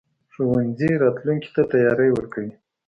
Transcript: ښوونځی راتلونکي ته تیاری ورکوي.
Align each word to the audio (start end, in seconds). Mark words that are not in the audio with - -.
ښوونځی 0.33 0.91
راتلونکي 1.03 1.49
ته 1.55 1.61
تیاری 1.71 2.09
ورکوي. 2.13 2.51